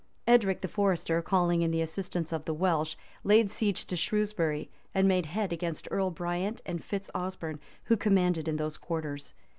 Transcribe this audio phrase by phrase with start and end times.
[0.35, 5.07] ]Edric the Forester, calling in the assistance of the Welsh, laid siege to Shrewsbury, and
[5.07, 9.35] made head against Earl Brient and Fitz Osberne, who commanded in those quarters.